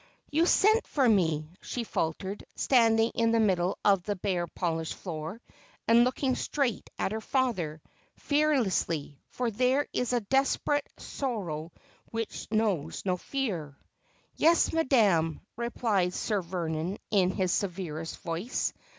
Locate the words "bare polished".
4.15-4.95